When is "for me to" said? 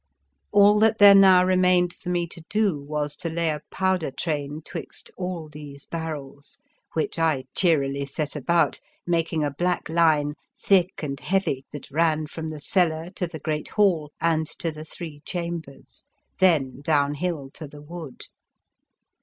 1.93-2.41